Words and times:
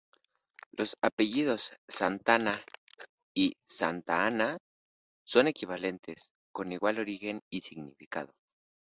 Los 0.71 0.97
apellidos 1.03 1.73
"Santana" 1.87 2.59
y 3.35 3.55
"Santa 3.67 4.25
Ana" 4.25 4.57
son 5.23 5.45
equivalentes 5.47 6.33
con 6.51 6.71
igual 6.71 6.97
origen 6.97 7.43
y 7.51 7.61
significado. 7.61 8.33